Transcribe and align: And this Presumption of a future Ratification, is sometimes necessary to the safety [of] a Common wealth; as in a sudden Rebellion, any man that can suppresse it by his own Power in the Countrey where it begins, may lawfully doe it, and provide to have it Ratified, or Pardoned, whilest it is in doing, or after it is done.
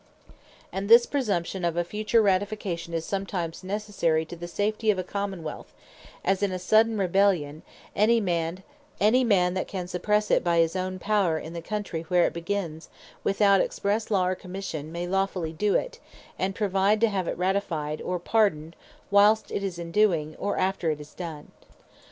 And 0.71 0.89
this 0.89 1.05
Presumption 1.05 1.63
of 1.63 1.77
a 1.77 1.83
future 1.83 2.23
Ratification, 2.23 2.95
is 2.95 3.05
sometimes 3.05 3.63
necessary 3.63 4.25
to 4.25 4.35
the 4.35 4.47
safety 4.47 4.89
[of] 4.89 4.97
a 4.97 5.03
Common 5.03 5.43
wealth; 5.43 5.73
as 6.25 6.41
in 6.41 6.51
a 6.51 6.57
sudden 6.57 6.97
Rebellion, 6.97 7.61
any 7.95 8.19
man 8.19 8.63
that 8.97 9.67
can 9.67 9.87
suppresse 9.87 10.31
it 10.31 10.43
by 10.43 10.57
his 10.57 10.75
own 10.75 10.97
Power 10.97 11.37
in 11.37 11.53
the 11.53 11.61
Countrey 11.61 12.01
where 12.07 12.25
it 12.25 12.33
begins, 12.33 12.89
may 13.23 13.33
lawfully 15.07 15.53
doe 15.53 15.75
it, 15.75 15.99
and 16.39 16.55
provide 16.55 16.99
to 17.01 17.09
have 17.09 17.27
it 17.27 17.37
Ratified, 17.37 18.01
or 18.01 18.17
Pardoned, 18.17 18.75
whilest 19.11 19.51
it 19.51 19.63
is 19.63 19.77
in 19.77 19.91
doing, 19.91 20.35
or 20.39 20.57
after 20.57 20.89
it 20.89 20.99
is 20.99 21.13
done. 21.13 21.51